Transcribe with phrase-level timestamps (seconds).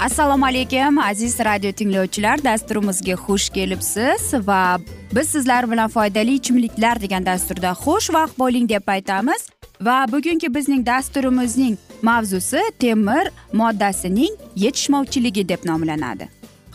[0.00, 2.44] assalomu alaykum aziz radio tinglovchilar.
[2.44, 4.78] Dasturimizga xush kelibsiz va
[5.14, 9.48] biz sizlar bilan foydali ichimliklar degan dasturda xushvaqt bo'ling deb aytamiz.
[9.80, 16.28] Va bugungi bizning dasturimizning mavzusi temir moddasining yetishmovchiligi deb nomlanadi.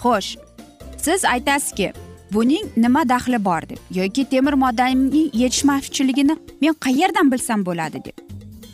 [0.03, 0.37] Xo'sh
[0.97, 1.93] siz aytasizki
[2.33, 8.17] buning nima daxli bor deb yoki temir moddaning yetishmovchiligini men qayerdan bilsam bo'ladi deb?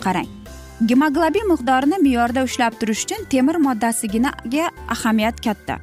[0.03, 0.41] Qarang.
[0.86, 5.80] Gemoglobin miqdorini me'yorda ushlab turish uchun temir moddasiginaga ahamiyat katta.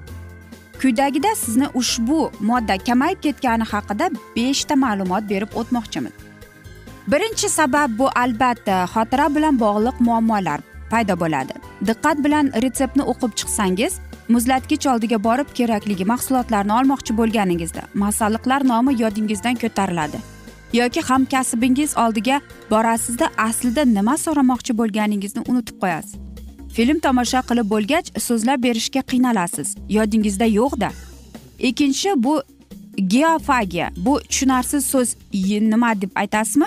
[0.81, 6.29] Quyidagida sizni ushbu modda kamayib ketgani haqida beshta ma'lumot berib o'tmoqchimiz
[7.13, 10.61] birinchi sabab bu albatta xotira bilan bog'liq muammolar
[10.91, 11.55] paydo bo'ladi.
[11.89, 13.93] Diqqat bilan retseptni o'qib chiqsangiz
[14.35, 20.19] muzlatgich oldiga borib kerakligi mahsulotlarni olmoqchi bo'lganingizda masalliqlar nomi yodingizdan ko'tariladi.
[20.73, 22.41] Yoki hamkasbingiz oldiga
[22.71, 26.15] borasizda aslida nima so'ramoqchi bo'lganingizni unutib qo'yasiz.
[26.77, 29.75] Film tomosha qilib bo'lgach so'zlab berishga qiynalasiz.
[29.89, 30.91] Yodingizda yo'qda.
[31.59, 32.43] Ikkinchi bu
[33.06, 33.91] geofagiya.
[33.97, 35.17] Bu tushunarsiz so'z
[35.73, 36.67] nima deb aytasizmi?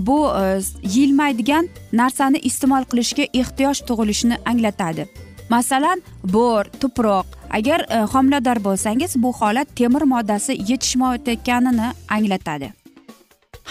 [0.00, 5.06] Bu e, yilmaydigan yeyilmaydigan narsani iste'mol qilishga ehtiyoj tug'ilishini anglatadi.
[5.50, 7.26] Masalan bo'r tuproq.
[7.50, 12.72] Agar e, homilador bo'lsangiz bu holat temir moddasi yetishmayotganini anglatadi.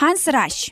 [0.02, 0.72] Hansirash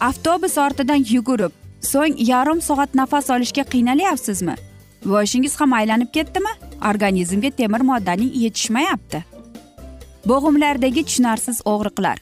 [0.00, 1.52] avtobus ortidan yugurib
[1.90, 4.56] so'ng yarim soat nafas olishga qiynalyapsizmi
[5.12, 6.52] boshingiz ham aylanib ketdimi?
[6.90, 9.22] Organizmga temir moddaning yetishmayapti.
[10.30, 12.18] Bo'g'imlardagi tushunarsiz og'riqlar.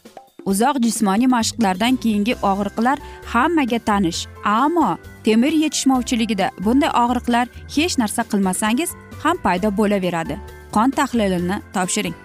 [0.51, 2.99] Uzoq jismoniy mashqlardan keyingi og'riqlar
[3.33, 4.21] hammaga tanish.
[4.45, 4.91] Ammo
[5.25, 7.47] temir yetishmovchiligida bunday og'riqlar
[7.77, 8.91] hech narsa qilmasangiz
[9.25, 10.39] ham paydo bo'laveradi.
[10.75, 12.17] Qon tahlilini topshiring.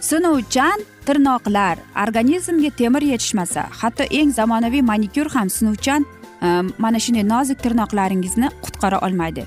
[0.00, 1.78] Sinuvchan tirnoqlar.
[2.06, 6.06] Organizmga temir yetishmasa hatto eng zamonaviy manikyur ham sinuvchan
[6.42, 9.44] ehm, mana shunday nozik tirnoqlaringizni qutqara olmaydi.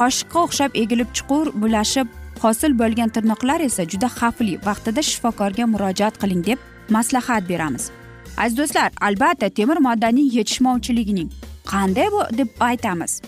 [0.00, 2.08] Qoshiqqa o'xshab egilib chuqur bulashib
[2.42, 6.58] hosil bo'lgan tirnoqlar esa juda xavfli vaqtida shifokorga murojaat qiling deb
[6.96, 7.90] maslahat beramiz.
[8.36, 11.30] Aziz do'stlar albatta temir moddaning yetishmovchiligining
[11.72, 13.22] qanday bu deb aytamiz.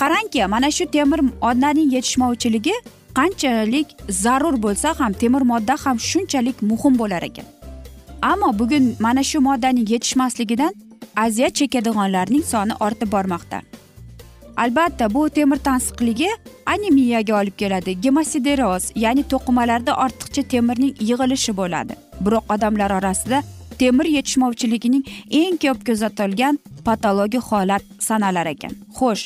[0.00, 2.74] Qarangki mana shu temir moddaning yetishmovchiligi
[3.16, 7.46] qanchalik zarur bo'lsa ham temir modda ham shunchalik muhim bo'lar ekan.
[8.22, 10.74] Ammo bugun mana shu moddaning yetishmasligidan
[11.24, 13.58] aziyat chekadiganlarning soni ortib bormoqda.
[14.56, 16.28] Albatta bu temir tansiqligi
[16.66, 21.94] anemiyaga olib keladi gemosideroz ya'ni to'qimalarda ortiqcha temirning yig'ilishi bo'ladi.
[22.24, 23.42] Biroq odamlar orasida
[23.80, 26.54] temir yetishmovchiligining eng ko'p kuzatilgan
[26.84, 28.72] patologik holat sanalar ekan.
[28.98, 29.24] Xo'sh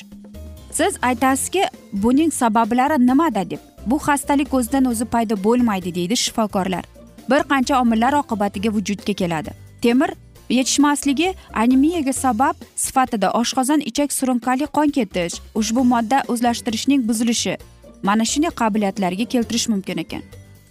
[0.72, 3.58] siz aytasizki buning sabablari nimada deb?
[3.86, 6.84] Bu xastalik o'zidan o'zi paydo bo'lmaydi deydi shifokorlar.
[7.30, 9.50] Bir qancha omillar oqibatiga vujudga keladi.
[9.82, 10.10] Temir
[10.48, 17.56] yetishmasligi anemiyaga sabab sifatida oshqozon ichak surunkali qon ketish ushbu modda o'zlashtirishning buzilishi
[18.02, 20.22] mana shunday qobiliyatlarga keltirish mumkin ekan.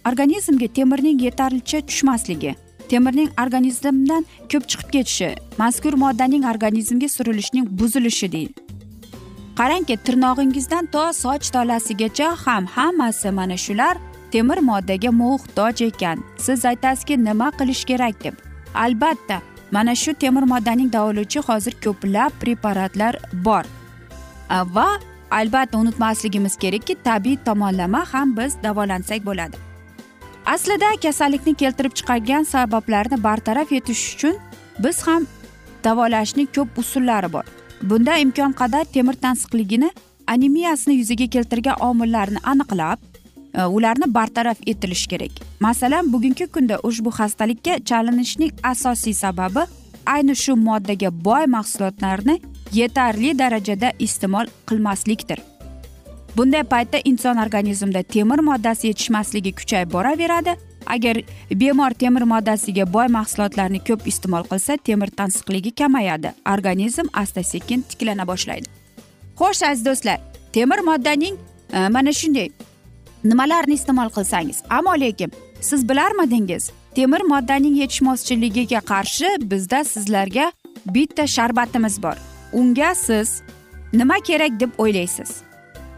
[0.08, 2.54] Organizmga temirning yetarlicha tushmasligi
[2.90, 8.69] temirning organizmdan ko'p chiqib ketishi mazkur moddaning organizmga surilishining buzilishi deydi.
[9.58, 13.96] Qarangki tirnog'ingizdan to soch tolasigacha ham hammasi mana shular
[14.32, 16.18] temir moddaga muhtoj ekan.
[16.38, 18.34] Siz aytasizki nima qilish kerak deb.
[18.74, 23.64] Albatta mana shu temir moddaning davolovchi hozir ko'plab preparatlar bor.
[24.50, 24.88] Va
[25.30, 29.56] albatta unutmasligimiz kerakki tabiiy tomonlama ham biz davolansak bo'ladi.
[30.46, 34.36] Aslida kasallikni keltirib chiqargan sabablarni bartaraf etish uchun
[34.78, 35.26] biz ham
[35.84, 37.59] davolashning ko'p usullari bor.
[37.82, 39.90] Bunda imkon qadar temir tansiqligini
[40.26, 42.98] anemiyasini yuzaga keltirgan omillarni aniqlab
[43.54, 45.30] e, ularni bartaraf etilishi kerak.
[45.60, 49.60] Masalan bugungi kunda ushbu xastalikka chalinishning asosiy sababi
[50.06, 52.40] ayni shu moddaga boy mahsulotlarni
[52.72, 55.38] yetarli darajada iste'mol qilmaslikdir.
[56.36, 60.54] Bunday paytda inson organizmida temir moddasi yetishmasligi kuchayib boraveradi
[60.94, 61.16] agar
[61.50, 66.32] bemor temir moddasiga boy mahsulotlarni ko'p iste'mol qilsa temir tansiqligi kamayadi.
[66.54, 68.68] Organizm asta sekin tiklana boshlaydi.
[69.38, 70.18] Xo'sh aziz do'stlar
[70.52, 71.36] temir moddaning
[71.72, 72.48] e, mana shunday
[73.24, 74.62] nimalarni iste'mol qilsangiz?
[74.70, 80.52] Ammo lekin siz bilarmidingiz temir moddaning yetishmovchiligiga qarshi bizda sizlarga
[80.86, 82.16] bitta sharbatimiz bor.
[82.52, 83.42] Unga siz
[83.92, 85.49] nima kerak deb o'ylaysiz?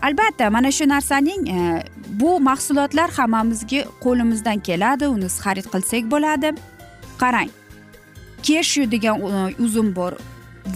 [0.02, 1.84] Albatta mana shu narsaning e,
[2.20, 6.49] bu mahsulotlar hammamizga qo'limizdan keladi uni xarid qilsak bo'ladi.
[7.22, 7.50] Qarang
[8.46, 10.12] keshu degan e, uzum bor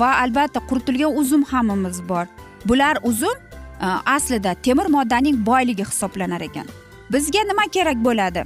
[0.00, 2.26] va albatta quritilgan uzum hammamiz bor.
[2.69, 3.37] Bular uzum
[3.81, 3.87] e,
[4.17, 6.67] aslida temir moddaning boyligi hisoblanar ekan.
[7.12, 8.43] Bizga nima kerak bo'ladi?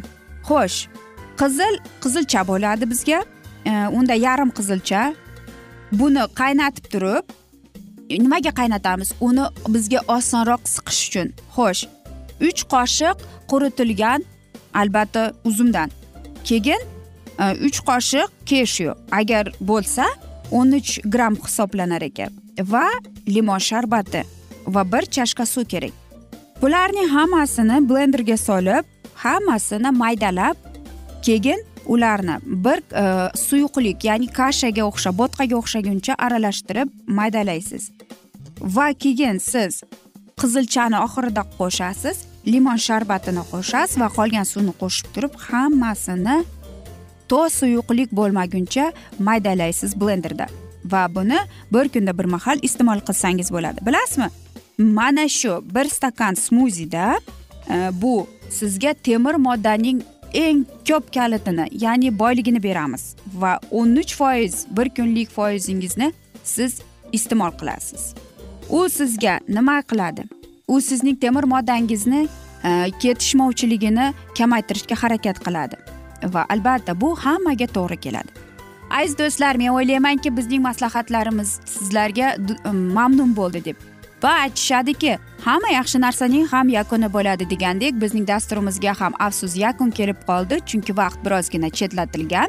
[0.49, 0.79] Xo'sh
[1.41, 3.21] qizil qizilcha bo'ladi bizga.
[3.99, 5.15] Unda yarim qizilcha.
[5.93, 7.25] Buni qaynatib turib
[8.19, 9.12] nimaga qaynatamiz?
[9.21, 11.33] Uni bizga osonroq siqish uchun.
[11.55, 11.87] Xo'sh
[12.49, 13.17] uch qoshiq
[13.51, 14.25] quritilgan
[14.75, 15.91] albatta uzumdan.
[16.45, 16.81] Keyin
[17.39, 20.07] e, uch qoshiq keshu agar bo'lsa
[20.51, 22.31] o'n uch gramm hisoblanar ekan.
[22.73, 22.87] Va
[23.29, 24.25] limon sharbati
[24.67, 25.95] va bir chashka suv kerak.
[26.62, 28.85] Bularning hammasini blenderga solib
[29.15, 30.57] hammasini maydalab
[31.23, 33.05] keyin ularni bir e,
[33.47, 36.89] suyuqlik ya'ni kashaga o'xshab bo'tqaga o'xshaguncha aralashtirib
[37.19, 37.91] maydalaysiz.
[38.77, 39.83] Va keyin siz
[40.41, 42.17] qizilchani oxirida qo'shasiz
[42.53, 46.37] limon sharbatini qo'shasiz va qolgan suvni qo'shib turib hammasini
[47.31, 48.93] to suyuqlik bo'lmaguncha
[49.29, 50.47] maydalaysiz blenderda.
[50.93, 51.41] Va buni
[51.75, 53.79] bir kunda bir mahal iste'mol qilsangiz bo'ladi.
[53.87, 54.29] Bilasizmi?
[54.79, 57.07] Mana shu bir stakan smuzida
[57.75, 64.67] e, bu sizga temir moddaning eng ko'p kalitini ya'ni boyligini beramiz va o'n uch foiz
[64.77, 66.12] bir kunlik foizingizni
[66.44, 66.81] siz
[67.12, 68.15] iste'mol qilasiz.
[68.69, 70.25] U sizga nima qiladi?
[70.69, 72.29] U sizning temir moddangizni
[72.65, 75.77] e, ketishmovchiligini kamaytirishga harakat qiladi
[76.35, 78.31] va albatta bu hammaga to'g'ri keladi.
[78.91, 83.90] Aziz do'stlar men o'ylaymanki bizning maslahatlarimiz sizlarga e, mamnun bo'ldi deb
[84.23, 90.19] va aytishadiki hamma yaxshi narsaning ham yakuni bo'ladi degandek bizning dasturimizga ham afsus yakun kelib
[90.29, 92.49] qoldi chunki vaqt birozgina chetlatilgan.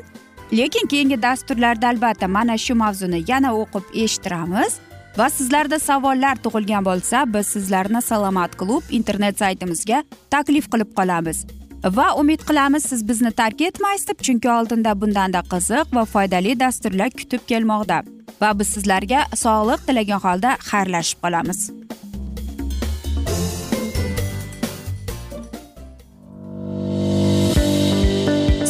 [0.59, 4.79] Lekin keyingi dasturlarda albatta mana shu mavzuni yana o'qib eshittiramiz
[5.17, 11.45] va sizlarda savollar tug'ilgan bo'lsa biz sizlarni salomat klub internet saytimizga taklif qilib qolamiz.
[11.83, 17.09] Va umid qilamiz siz bizni tark etmaysiz deb chunki oldinda bundanda qiziq va foydali dasturlar
[17.09, 18.03] kutib kelmoqda.
[18.41, 21.59] Va biz sizlarga sog'lik tilagan holda xayrlashib qolamiz.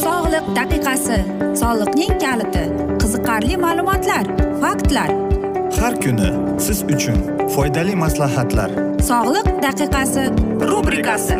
[0.03, 1.19] Sog'liq daqiqasi
[1.61, 2.65] soliqning kaliti
[3.01, 4.25] qiziqarli ma'lumotlar
[4.63, 5.09] faktlar.
[5.81, 6.31] Har kuni
[6.65, 7.17] siz uchun
[7.55, 8.69] foydali maslahatlar.
[9.09, 10.23] Sog'liq daqiqasi
[10.71, 11.39] rubrikasi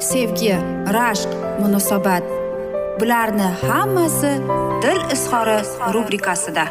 [0.00, 0.54] sevgi
[0.96, 1.30] rashq
[1.60, 2.22] munosabat.
[3.00, 4.32] Bularni hammasi
[4.82, 5.58] dil izhori
[5.94, 6.64] rubrikasida.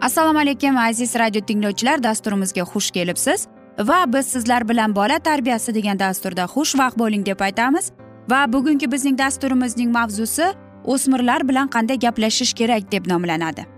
[0.00, 2.02] Assalomu alaykum aziz radio tinglovchilar.
[2.02, 3.46] Dasturimizga xush kelibsiz.
[3.78, 7.92] Va biz sizlar bilan bola tarbiyasi degan dasturda xushvaqt bo'ling deb aytamiz.
[8.30, 10.52] Va bugungi bizning dasturimizning mavzusi
[10.84, 13.75] o'smirlar bilan qanday gaplashish kerak deb nomlanadi.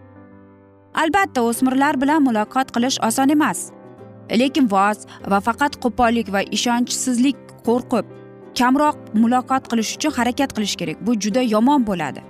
[0.94, 3.70] Albatta o'smirlar bilan muloqot qilish oson emas.
[4.30, 4.98] Lekin voz
[5.30, 8.06] va faqat qo'pollik va ishonchsizlik qo'rqib
[8.58, 11.06] kamroq muloqot qilish uchun harakat qilish kerak.
[11.06, 12.20] Bu juda yomon bo'ladi.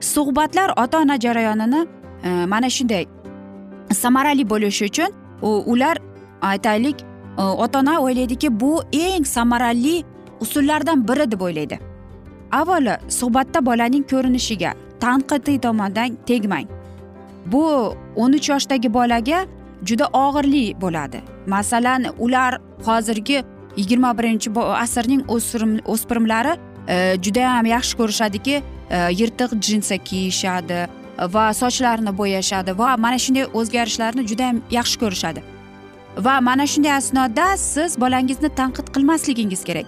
[0.00, 1.86] Suhbatlar ota ona jarayonini
[2.24, 3.06] e, mana shunday
[3.92, 5.10] samarali bo'lishi uchun
[5.42, 5.96] ular
[6.42, 7.02] aytaylik
[7.38, 10.04] e, ota ona o'ylaydiki bu eng samarali
[10.40, 11.78] usullardan biri deb o'ylaydi.
[12.52, 16.73] Avvalo suhbatda bolaning ko'rinishiga tanqidiy tomondan tegmang.
[17.46, 19.46] Bu o'n uch yoshdagi bolaga
[19.84, 21.22] juda og'irli bo'ladi.
[21.46, 23.44] Masalan ular hozirgi
[23.76, 25.22] yigirma birinchi asrning
[25.86, 26.58] o'spirimlari
[26.88, 30.86] e, judayam yaxshi ko'rishadiki e, yirtiq jinsa kiyishadi
[31.18, 35.42] va sochlarini bo'yashadi va mana shunday o'zgarishlarni judayam yaxshi ko'rishadi.
[36.18, 39.86] Va mana shunday asnoda siz bolangizni tanqid qilmasligingiz kerak.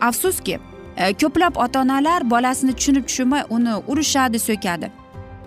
[0.00, 0.58] Afsuski
[0.96, 4.90] e, ko'plab ota onalar bolasini tushunib tushunmay uni urishadi so'kadi.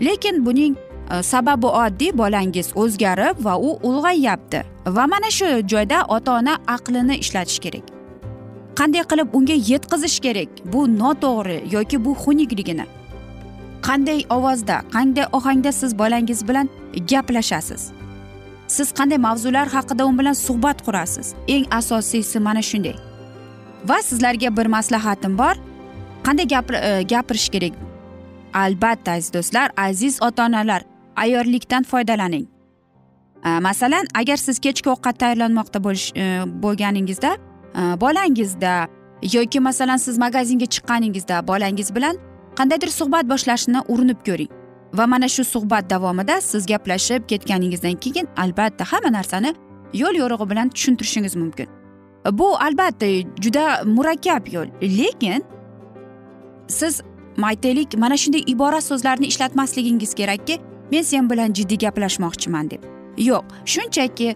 [0.07, 0.75] Lekin buning
[1.11, 4.59] Э, sababi oddiy bolangiz o'zgarib va u ulg'ayyapti
[4.95, 7.85] va mana shu joyda ota ona aqlini ishlatish kerak.
[8.79, 10.49] Qanday qilib unga yetkazish kerak?
[10.73, 12.85] Bu noto'g'ri yoki bu xunukligini?
[13.87, 16.69] Qanday ovozda qanday ohangda siz bolangiz bilan
[17.11, 17.81] gaplashasiz?
[18.67, 21.33] Siz qanday mavzular haqida u bilan suhbat qurasiz?
[21.47, 22.95] Eng asosiysi mana shunday.
[23.89, 25.55] Va sizlarga bir maslahatim bor.
[26.25, 27.73] Qanday e, gapirish kerak?
[28.53, 32.47] Albatta aziz do'stlar aziz ota onalar ayyorlikdan foydalaning.
[33.43, 37.31] Masalan agar siz kechki ovqat tayyorlanmoqda bo'lish e, bo'lganingizda
[37.75, 38.87] e, bolangizda
[39.33, 42.17] yoki masalan siz magazinga chiqqaningizda bolangiz bilan
[42.57, 44.51] qandaydir suhbat boshlashni urinib ko'ring
[44.93, 49.55] va mana shu suhbat davomida siz gaplashib ketganingizdan keyin albatta hamma narsani
[49.93, 51.67] yo'l yo'rig'i bilan tushuntirishingiz mumkin.
[52.31, 53.07] Bu albatta
[53.43, 55.43] juda murakkab yo'l lekin
[56.67, 57.01] siz
[57.43, 60.59] aytaylik mana shunday ibora so'zlarni ishlatmasligingiz kerakki
[60.91, 62.83] men sen bilan jiddiy gaplashmoqchiman deb.
[63.17, 64.35] Yo'q shunchaki e,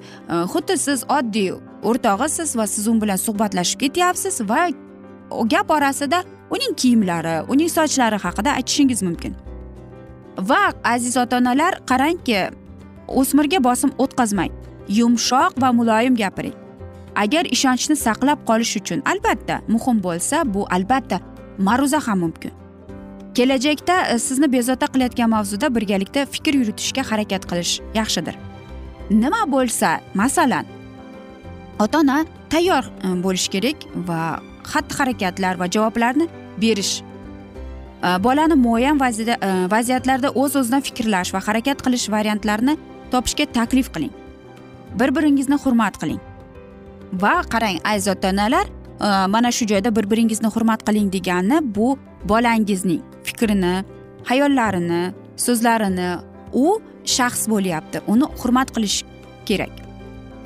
[0.51, 4.67] xuddi siz oddiy o'rtog'isiz va siz u bilan suhbatlashib ketyapsiz va
[5.51, 6.23] gap orasida
[6.55, 9.35] uning kiyimlari uning sochlari haqida aytishingiz mumkin.
[10.37, 12.39] Va aziz ota onalar qarangki
[13.07, 14.51] o'smirga bosim o'tkazmang.
[14.99, 16.53] Yumshoq va muloyim gapiring.
[17.15, 21.19] Agar ishonchni saqlab qolish uchun albatta muhim bo'lsa bu albatta
[21.57, 22.51] ma'ruza ham mumkin.
[23.35, 28.35] Kelajakda e, sizni bezovta qilayotgan mavzuda birgalikda fikr yuritishga harakat qilish yaxshidir.
[29.09, 30.65] Nima bo'lsa masalan
[31.79, 34.19] ota ona tayyor bo'lish bo'lishi kerak va
[34.71, 36.27] xatti harakatlar va javoblarni
[36.61, 36.93] berish.
[38.03, 39.01] E, bolani muayyan
[39.75, 42.77] vaziyatlarda o'z o'zidan fikrlash va harakat qilish variantlarini
[43.11, 44.13] topishga taklif qiling.
[44.99, 46.21] Bir biringizni hurmat qiling.
[47.23, 48.71] Va qarang aziz ota onalar
[49.33, 51.97] mana shu joyda bir biringizni hurmat qiling degani bu
[52.29, 53.73] bolangizning fikrini
[54.29, 55.01] hayollarini
[55.45, 56.09] so'zlarini
[56.53, 56.65] u
[57.15, 58.01] shaxs bo'lyapti.
[58.07, 59.03] Uni hurmat qilish
[59.45, 59.73] kerak.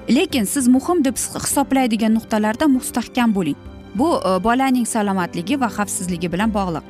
[0.09, 3.57] Lekin siz muhim deb hisoblaydigan nuqtalarda mustahkam bo'ling.
[3.95, 6.85] Bu e, bolaning salomatligi va xavfsizligi bilan bog'liq.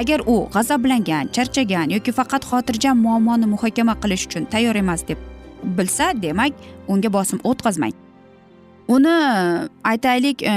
[0.00, 5.18] Agar u g'azablangan charchagan yoki faqat xotirjam muammoni muhokama qilish uchun tayyor emas deb
[5.78, 6.52] bilsa demak
[6.88, 7.94] unga bosim o'tkazmang.
[8.88, 10.54] Uni e, aytaylik e,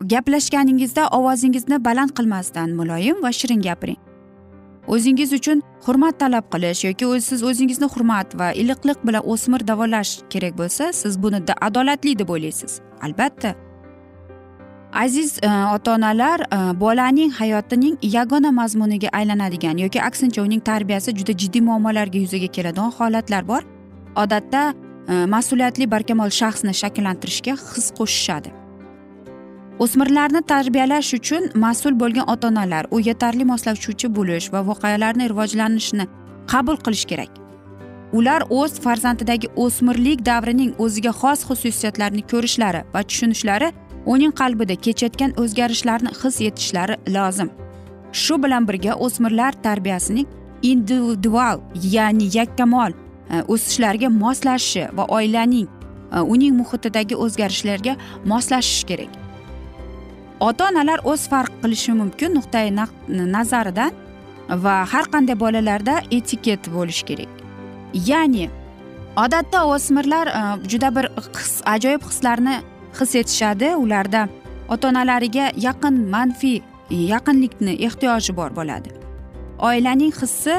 [0.00, 3.98] gaplashganingizda ovozingizni baland qilmasdan muloyim va shirin gapiring.
[4.88, 10.58] O'zingiz uchun hurmat talab qilish yoki siz o'zingizni hurmat va iliqlik bilan o'smir davolash kerak
[10.58, 13.54] bo'lsa siz buni adolatli deb o'ylaysiz albatta.
[14.92, 21.32] Aziz e, ota onalar e, bolaning hayotining yagona mazmuniga aylanadigan yoki aksincha uning tarbiyasi juda
[21.32, 23.62] jiddiy muammolarga yuzaga keladigan holatlar bor.
[24.16, 24.74] Odatda
[25.08, 28.59] e, mas'uliyatli barkamol shaxsni shakllantirishga his qo'shishadi.
[29.80, 36.04] O'smirlarni tarbiyalash uchun mas'ul bo'lgan ota onalar u yetarli moslashuvchi bo'lish va voqealarni rivojlanishini
[36.52, 37.30] qabul qilish kerak.
[38.18, 43.68] Ular o'z farzandidagi o'smirlik davrining o'ziga xos xususiyatlarini ko'rishlari va tushunishlari
[44.14, 47.48] uning qalbida kechayotgan o'zgarishlarni his etishlari lozim.
[48.22, 50.26] Shu bilan birga o'smirlar tarbiyasining
[50.72, 51.60] individual
[51.96, 55.68] ya'ni yakkamol e, o'sishlariga moslashishi va oilaning
[56.12, 59.19] e, uning muhitidagi o'zgarishlarga moslashishi kerak.
[60.40, 62.70] Ota onalar o'z farq qilishi mumkin nuqtai
[63.36, 63.92] nazaridan
[64.64, 67.32] va har qanday bolalarda etiket bo'lishi kerak.
[68.10, 68.48] Ya'ni
[69.24, 71.06] odatda o'smirlar e, juda bir
[71.40, 72.56] his ajoyib hislarni
[73.00, 73.74] his etishadi.
[73.76, 74.28] Ularda
[74.68, 76.56] ota onalariga yaqin manfiy
[76.90, 78.88] e, yaqinlikni ehtiyoji bor bo'ladi.
[79.58, 80.56] Oilaning hissi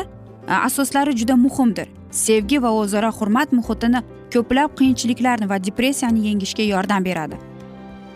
[0.48, 1.88] e, asoslari juda muhimdir.
[2.12, 7.38] Sevgi va o'zaro hurmat muhitini ko'plab qiyinchiliklarni va depressiyani yengishga yordam beradi.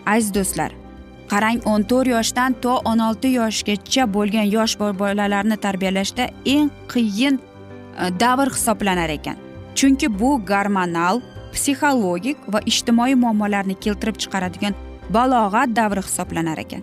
[0.06, 0.85] Aziz do'stlar
[1.30, 8.10] qarang o'n to'rt yoshdan to o'n olti yoshgacha bo'lgan yosh bolalarni tarbiyalashda eng qiyin e,
[8.22, 9.36] davr hisoblanar ekan.
[9.74, 11.20] Chunki bu gormonal
[11.52, 14.74] psixologik va ijtimoiy muammolarni keltirib chiqaradigan
[15.16, 16.82] balog'at davri hisoblanar ekan.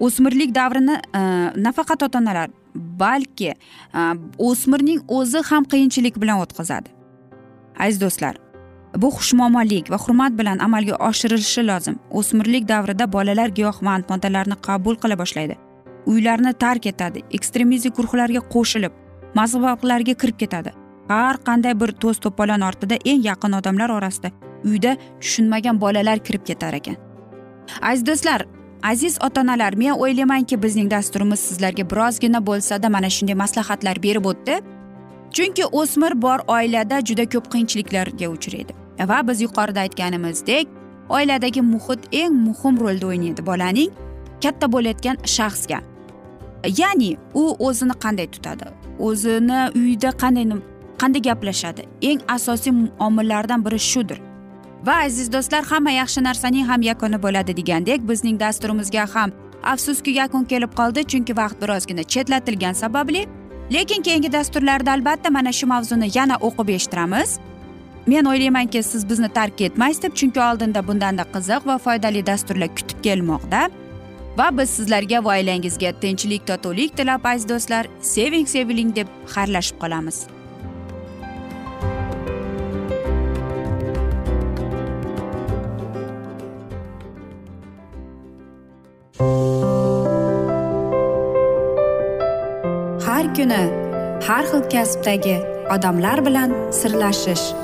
[0.00, 1.22] O'smirlik davrini e,
[1.66, 4.00] nafaqat ota onalar balki e,
[4.38, 6.88] o'smirning o'zi ham qiyinchilik bilan o'tkazadi.
[7.78, 8.43] Aziz do'stlar
[8.96, 11.96] bu xushmuomallik va hurmat bilan amalga oshirilishi lozim.
[12.10, 15.56] O'smirlik davrida bolalar giyohvand moddalarni qabul qila boshlaydi.
[16.06, 18.92] Uylarni tark etadi ekstremizm guruhlarga qo'shilib
[19.34, 20.70] mazhablarga kirib ketadi.
[21.08, 24.30] Har qanday bir to's to'polon ortida eng yaqin odamlar orasida
[24.64, 26.96] uyda tushunmagan bolalar kirib ketar ekan.
[27.82, 28.46] Aziz do'stlar
[28.82, 34.54] aziz ota onalar men o'ylaymanki bizning dasturimiz sizlarga birozgina bo'lsada mana shunday maslahatlar berib o'tdi.
[35.34, 38.83] Chunki o'smir bor oilada juda ko'p qiyinchiliklarga uchraydi.
[39.00, 40.68] Va biz yuqorida aytganimizdek
[41.08, 43.90] oiladagi muhit eng muhim rolni o'ynaydi bolaning
[44.42, 45.80] katta bo'layotgan shaxsga.
[46.80, 48.64] Ya'ni u o'zini qanday tutadi?
[48.98, 50.44] O'zini uyda qanday
[51.00, 51.82] qanday gaplashadi?
[52.02, 54.18] Eng asosiy omillardan biri shudir.
[54.86, 59.30] Va aziz do'stlar hamma yaxshi narsaning ham yakuni bo'ladi degandek bizning dasturimizga ham
[59.72, 63.26] afsuski yakun kelib qoldi chunki vaqt birozgina chetlatilgani sababli.
[63.72, 67.38] Lekin keyingi dasturlarda albatta mana shu mavzuni yana o'qib eshittiramiz.
[68.06, 73.02] Men o'ylaymanki siz bizni tark etmaysiz deb chunki oldinda bundanda qiziq va foydali dasturlar kutib
[73.06, 73.70] kelmoqda.
[74.38, 80.26] Va biz sizlarga va oilangizga tinchlik totuvlik tilab aziz do'stlar seving seviling deb xayrlashib qolamiz.
[93.06, 93.62] Har kuni
[94.28, 95.36] har xil kasbdagi
[95.74, 97.63] odamlar bilan sirlashish.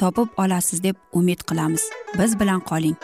[0.00, 1.84] topib olasiz deb umid qilamiz.
[2.18, 2.96] Biz bilan qoling.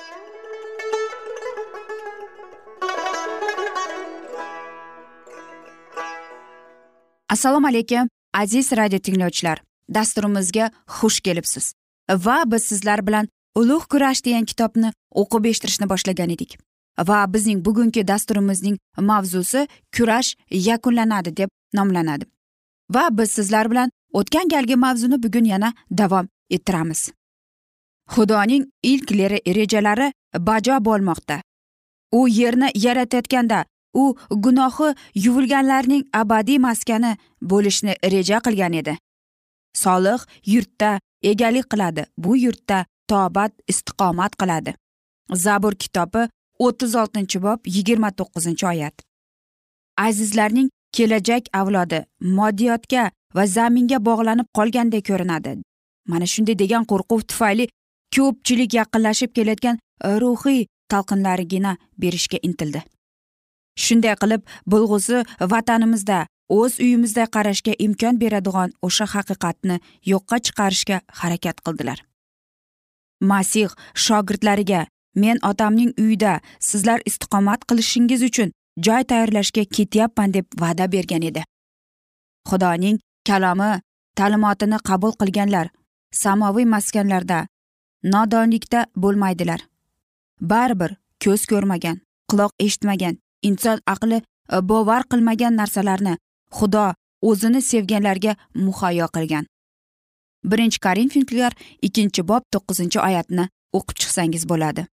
[7.29, 9.63] Assalomu alaykum aziz radio tinglovchilar.
[9.95, 11.73] Dasturimizga xush kelibsiz.
[12.11, 16.59] Va biz sizlar bilan ulug' kurash degan kitobni o'qib eshittirishni boshlagan edik.
[17.09, 18.79] Va bizning bugungi dasturimizning
[19.11, 22.25] mavzusi kurash yakunlanadi deb nomlanadi.
[22.95, 27.11] Va biz sizlar bilan o'tgan galgi mavzuni bugun yana davom ettiramiz
[28.15, 29.11] xudoning ilk
[29.59, 31.41] rejalari bajo bo'lmoqda.
[32.13, 38.99] U yerni yaratayotganda u gunohi yuvilganlarning abadiy maskani bo'lishni reja qilgan edi.
[39.75, 44.75] Solih yurtda egalik qiladi bu yurtda tobat istiqomat qiladi.
[45.33, 46.29] Zabur kitobi
[46.59, 48.95] o'ttiz oltinchi bob yigirma to'qqizinchi oyat.
[50.07, 52.05] Azizlarning kelajak avlodi
[52.39, 55.53] moddiyotga va zaminga bog'lanib qolganday ko'rinadi.
[56.07, 57.67] Mana shunday degan qo'rquv tufayli
[58.17, 62.83] ko'pchilik yaqinlashib kelayotgan e, ruhiy talqinlarigina berishga intildi.
[63.85, 64.43] Shunday qilib
[64.73, 66.19] bo'lg'usi vatanimizda
[66.59, 69.77] o'z uyimizda qarashga imkon beradigan o'sha haqiqatni
[70.13, 71.99] yo'qqa chiqarishga harakat qildilar.
[73.31, 73.71] Masih
[74.05, 74.87] shogirdlariga
[75.23, 78.53] men otamning uyida sizlar istiqomat qilishingiz uchun
[78.87, 81.43] joy tayyorlashga ketyapman deb va'da bergan edi.
[82.49, 83.71] Xudoning kalomi
[84.19, 85.67] ta'limotini qabul qilganlar
[86.23, 87.39] samoviy maskanlarda
[88.15, 89.61] nodonlikda bo'lmaydilar.
[90.41, 92.01] Baribir ko'z ko'rmagan
[92.31, 94.25] quloq eshitmagan inson aqli e,
[94.69, 96.15] bovar qilmagan narsalarni
[96.59, 96.87] xudo
[97.31, 99.45] o'zini sevganlarga muhayyo qilgan.
[100.51, 101.53] Birinchi korinfliklar
[101.87, 103.49] ikkinchi bob to'qqizinchi oyatni
[103.79, 104.87] o'qib chiqsangiz bo'ladi.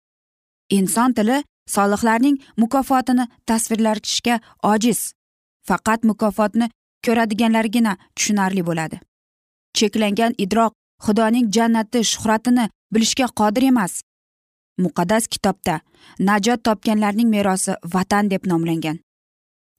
[0.77, 1.37] Inson tili
[1.75, 4.39] solihlarning mukofotini tasvirlashga
[4.73, 4.99] ojiz.
[5.67, 6.69] Faqat mukofotni
[7.05, 8.97] ko'radiganlargina tushunarli bo'ladi.
[9.77, 10.73] Cheklangan idroq
[11.05, 14.01] xudoning jannati shuhratini bilishga qodir emas.
[14.83, 15.79] Muqaddas kitobda
[16.19, 18.99] najot topganlarning merosi vatan deb nomlangan.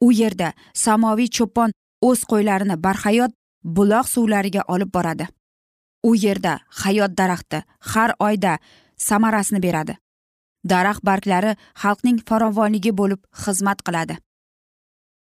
[0.07, 1.71] U yerda samoviy cho'pon
[2.09, 3.33] o'z qo'ylarini barhayot
[3.77, 5.27] buloq suvlariga olib boradi.
[6.09, 8.59] U yerda hayot daraxti har oyda
[9.09, 9.95] samarasini beradi.
[10.71, 14.19] Daraxt barglari xalqning farovonligi bo'lib xizmat qiladi.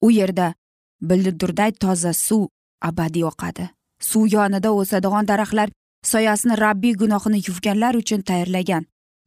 [0.06, 0.54] U yerda
[1.02, 2.48] bildurday toza suv
[2.82, 3.70] abadiy oqadi.
[4.10, 5.70] Suv yonida o'sadigan daraxtlar
[6.04, 8.86] soyasini rabbiy gunohini yuvganlar uchun tayyorlagan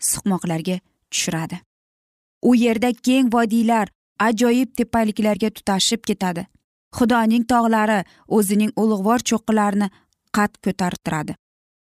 [0.09, 0.79] siqmoqlarga
[1.11, 1.61] tushiradi.
[2.43, 6.47] U yerda keng vodiylar ajoyib tepaliklarga tutashib ketadi.
[6.97, 8.01] Xudoning tog'lari
[8.37, 9.89] o'zining ulug'vor cho'qqilarini
[10.37, 11.33] qad ko'tartiradi.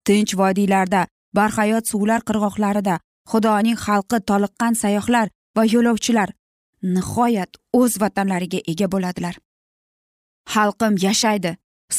[0.06, 3.00] Tinch vodiylarda barhayot suvlar qirg'oqlarida
[3.32, 6.30] xudoning xalqi toliqqan sayyohlar va yo'lovchilar
[6.96, 9.36] nihoyat o'z vatanlariga ega bo'ladilar.
[10.54, 11.52] Xalqim yashaydi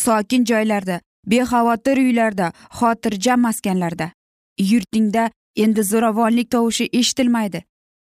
[0.04, 4.12] sokin joylarda bexavotir uylarda xotirjam maskanlarda.
[4.58, 7.62] Yurtingda endi zo'ravonlik tovushi eshitilmaydi.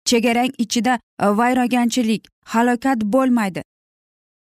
[0.06, 3.62] Chegarang ichida vayroganchilik halokat bo'lmaydi.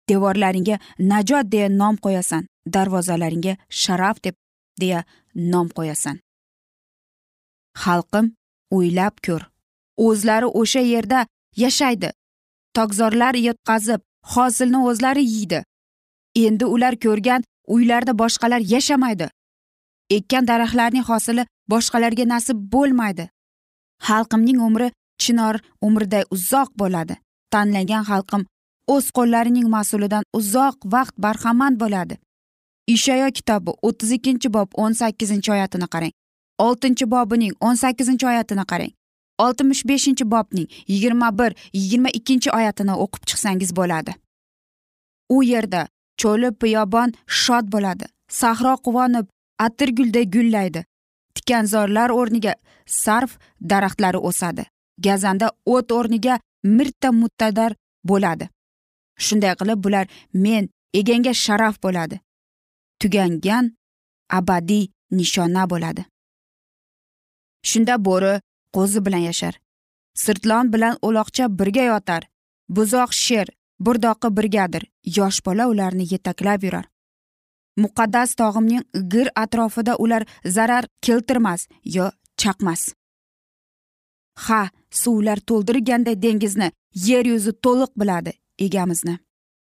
[0.09, 4.35] Devorlaringga najot deya nom qo'yasan darvozalaringga sharaf deb
[4.81, 5.05] deya
[5.35, 6.19] nom qo'yasan.
[7.83, 8.33] Xalqim
[8.71, 9.43] o'ylab ko'r.
[9.97, 12.11] O'zlari o'sha yerda yashaydi.
[12.75, 14.01] Tokzorlar yotqazib
[14.35, 15.63] hosilni o'zlari yeydi.
[16.45, 19.27] Endi ular ko'rgan uylarda boshqalar yashamaydi.
[20.17, 23.25] Ekkan daraxtlarning hosili boshqalarga nasib bo'lmaydi.
[24.07, 24.89] Xalqimning umri
[25.23, 25.57] chinor
[25.87, 27.15] umriday uzoq bo'ladi.
[27.53, 28.43] Tanlangan xalqim
[28.95, 32.15] o'z qo'llarining mas'ulidan uzoq vaqt barhamand bo'ladi.
[32.95, 36.15] Ishayo kitobi o'ttiz ikkinchi bob o'n sakkizinchi oyatini qarang.
[36.67, 38.93] Oltinchi bobining o'n sakkizinchi oyatini qarang.
[39.45, 44.13] Oltmish beshinchi bobning yigirma bir yigirma ikkinchi oyatini o'qib chiqsangiz bo'ladi.
[45.37, 45.87] U yerda
[46.21, 47.11] cho'li biyobon
[47.43, 48.07] shod bo'ladi.
[48.41, 49.27] Sahro quvonib
[49.67, 50.85] atirgulday gullaydi.
[51.35, 52.55] Tikanzorlar o'rniga
[52.87, 53.39] sarf
[53.71, 54.65] daraxtlari o'sadi.
[55.07, 56.35] Gazanda o't o'rniga
[56.77, 57.73] mirta muttadar
[58.11, 58.49] bo'ladi.
[59.27, 60.07] Shunday qilib bular
[60.45, 60.69] men
[61.01, 62.17] eganga sharaf bo'ladi.
[63.01, 63.65] Tugangan
[64.39, 64.85] abadiy
[65.19, 66.03] nishona bo'ladi.
[67.71, 68.35] Shunda bo'ri
[68.77, 69.55] qo'zi bilan yashar.
[70.23, 72.23] Sirtlon bilan uloqcha birga yotar.
[72.77, 73.47] Buzoq sher
[73.81, 74.85] burdoqi birgadir.
[75.17, 76.87] Yosh bola ularni yetaklab yurar.
[77.77, 82.95] Muqaddas tog'imning gir atrofida ular zarar keltirmas yo chaqmas.
[84.47, 89.19] Ha suvlar to'ldirganday dengizni yer yuzi to'liq biladi egamizni.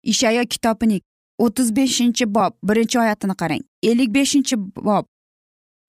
[0.03, 1.01] Ishayo kitobining
[1.37, 4.55] o'ttiz beshinchi bob birinchi oyatini qarang ellik beshinchi
[4.87, 5.05] bob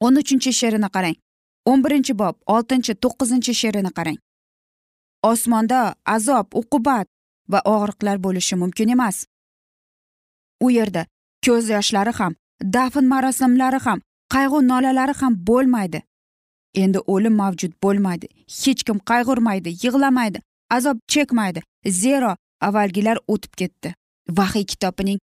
[0.01, 1.17] o'n uchinchi she'rini qarang
[1.71, 4.19] o'n birinchi bob oltinchi to'qqizinchi she'rini qarang.
[5.31, 5.81] Osmonda
[6.15, 7.07] azob uqubat
[7.53, 9.27] va og'riqlar bo'lishi mumkin emas.
[10.61, 11.07] U yerda
[11.47, 12.33] ko'z yoshlari ham
[12.77, 14.01] dafn marosimlari ham
[14.35, 16.03] qayg'u nolalari ham bo'lmaydi.
[16.83, 18.27] Endi o'lim mavjud bo'lmaydi
[18.63, 20.39] hech kim qayg'urmaydi yig'lamaydi
[20.77, 21.61] azob chekmaydi.
[22.03, 23.95] Zero avvalgilar o'tib ketdi.
[24.39, 25.19] Vahiy kitobining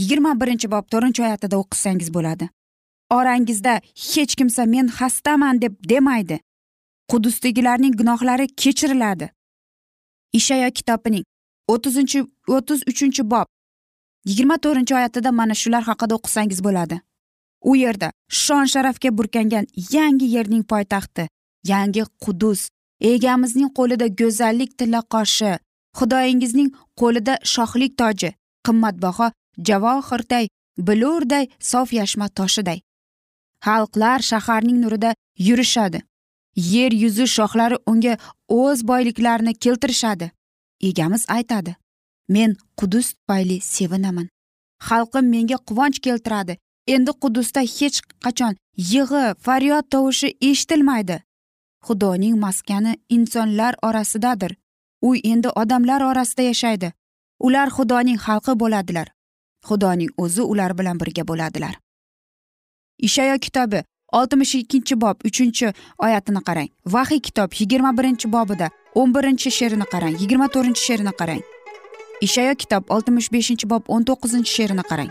[0.00, 2.48] yigirma birinchi bob to'rtinchi oyatida o'qisangiz bo'ladi.
[3.18, 3.74] Orangizda
[4.10, 6.40] hech kimsa men xastaman deb demaydi.
[7.10, 9.30] Qudusdagilarning gunohlari kechiriladi.
[10.38, 11.24] Ishayo kitobining
[11.72, 12.20] o'ttizinchi
[12.56, 13.46] o'ttiz uchinchi bob.
[14.28, 16.96] Yigirma to'rtinchi oyatida mana shular haqida o'qisangiz bo'ladi.
[17.70, 18.08] U yerda
[18.42, 21.28] shon sharafga burkangan yangi yerning poytaxti
[21.72, 22.60] yangi qudus
[23.12, 25.52] egamizning qo'lida go'zallik tilla qoshi
[25.98, 28.30] xudoyingizning qo'lida shohlik toji
[28.66, 29.26] qimmatbaho
[29.68, 30.48] javohirday
[30.86, 32.78] bilurday sof yashma toshiday.
[33.66, 35.14] Xalqlar shaharning nurida
[35.48, 36.00] yurishadi.
[36.56, 38.14] Yer yuzi shohlari unga
[38.48, 40.30] o'z boyliklarini keltirishadi.
[40.80, 41.76] Egamiz aytadi
[42.28, 44.28] men qudus tufayli sevinaman.
[44.88, 46.58] Xalqim menga quvonch keltiradi.
[46.86, 48.54] Endi qudusda hech qachon
[48.92, 51.16] yig'i faryod tovushi eshitilmaydi.
[51.86, 54.56] Xudoning maskani insonlar orasidadir.
[55.02, 56.92] U endi odamlar orasida yashaydi.
[57.46, 59.08] Ular xudoning xalqi bo'ladilar.
[59.68, 61.74] Xudoning o'zi ular bilan birga bo'ladilar.
[62.98, 66.68] Ishayo kitobi oltmish ikkinchi bob uchinchi oyatini qarang.
[66.94, 71.42] Vahiy kitob yigirma birinchi bobida o'n birinchi she'rini qarang yigirma to'rtinchi she'rini qarang.
[72.26, 75.10] Ishayo kitob oltmish beshinchi bob o'n to'qqizinchi she'rini qarang.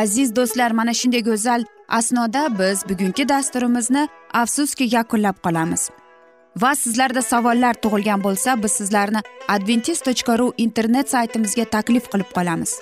[0.00, 1.64] Aziz do'stlar mana shunday go'zal
[1.98, 4.04] asnoda biz bugungi dasturimizni
[4.42, 5.82] afsuski yakunlab qolamiz.
[6.62, 9.20] Va sizlarda savollar tug'ilgan bo'lsa biz sizlarni
[9.54, 12.72] adventis tochka ru internet saytimizga taklif qilib qolamiz.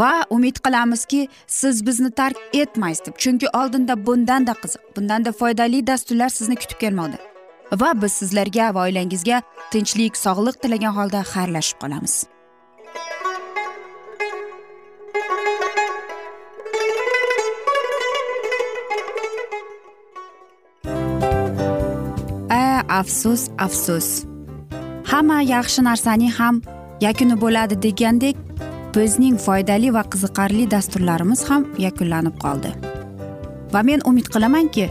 [0.00, 6.30] Va umid qilamizki siz bizni tark etmaysiz deb chunki oldinda bundanda qiziq bundanda foydali dasturlar
[6.38, 7.31] sizni kutib kelmoqda.
[7.80, 9.40] Va biz sizlarga va oilangizga
[9.72, 12.14] tinchlik sog'lik tilagan holda xayrlashib qolamiz.
[22.50, 24.08] A afsus afsus.
[25.10, 26.62] Hamma yaxshi narsaning ham
[27.06, 28.36] yakuni bo'ladi degandek
[28.94, 32.70] bizning foydali va qiziqarli dasturlarimiz ham yakunlanib qoldi.
[33.72, 34.90] Va men umid qilamanki